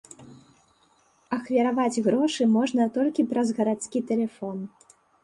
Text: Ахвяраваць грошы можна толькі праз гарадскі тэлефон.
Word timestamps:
Ахвяраваць 1.37 2.01
грошы 2.07 2.47
можна 2.55 2.87
толькі 2.97 3.27
праз 3.35 3.53
гарадскі 3.61 4.03
тэлефон. 4.09 4.57